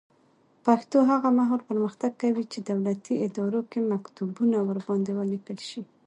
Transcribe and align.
پښتو 0.65 0.97
هغه 1.11 1.29
مهال 1.39 1.61
پرمختګ 1.69 2.11
کوي 2.21 2.43
چې 2.51 2.59
دولتي 2.69 3.13
ادارو 3.25 3.61
کې 3.71 3.79
مکتوبونه 3.91 4.57
ورباندې 4.67 5.11
ولیکل 5.19 5.59
شي. 5.69 5.81